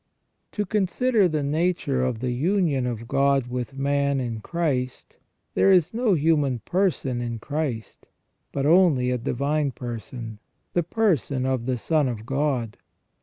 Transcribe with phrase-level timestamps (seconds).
[0.53, 5.17] To consider the nature of the union of God with man in Christ,
[5.53, 8.07] there is no human person in Christ,
[8.51, 10.39] but only a divine person,
[10.73, 12.77] the person of the Son of God.